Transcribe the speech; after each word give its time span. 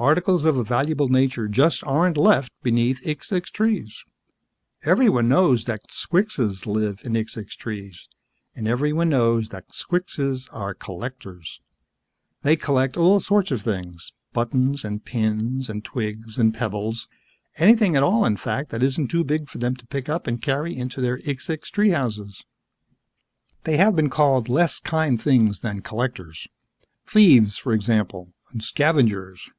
Articles 0.00 0.44
of 0.44 0.56
a 0.56 0.62
valuable 0.62 1.08
nature 1.08 1.48
just 1.48 1.82
aren't 1.82 2.16
left 2.16 2.52
beneath 2.62 3.02
xixxix 3.02 3.46
trees. 3.50 4.04
Everybody 4.84 5.26
knows 5.26 5.64
that 5.64 5.90
squixes 5.90 6.66
live 6.66 7.00
in 7.02 7.14
xixxix 7.14 7.56
trees 7.56 8.06
and 8.54 8.68
everybody 8.68 9.08
knows 9.10 9.48
that 9.48 9.70
squixes 9.70 10.48
are 10.52 10.72
collectors. 10.72 11.60
They 12.42 12.54
collect 12.54 12.96
all 12.96 13.18
sorts 13.18 13.50
of 13.50 13.62
things, 13.62 14.12
buttons 14.32 14.84
and 14.84 15.04
pins 15.04 15.68
and 15.68 15.84
twigs 15.84 16.38
and 16.38 16.54
pebbles 16.54 17.08
anything 17.56 17.96
at 17.96 18.04
all, 18.04 18.24
in 18.24 18.36
fact, 18.36 18.70
that 18.70 18.84
isn't 18.84 19.08
too 19.08 19.24
big 19.24 19.48
for 19.48 19.58
them 19.58 19.74
to 19.74 19.86
pick 19.88 20.08
up 20.08 20.28
and 20.28 20.40
carry 20.40 20.76
into 20.76 21.00
their 21.00 21.18
xixxix 21.18 21.72
tree 21.72 21.90
houses. 21.90 22.44
They 23.64 23.78
have 23.78 23.96
been 23.96 24.10
called 24.10 24.48
less 24.48 24.78
kind 24.78 25.20
things 25.20 25.58
than 25.58 25.80
collectors. 25.82 26.46
Thieves, 27.04 27.56
for 27.58 27.72
example, 27.72 28.32
and 28.52 28.62
scavengers. 28.62 29.50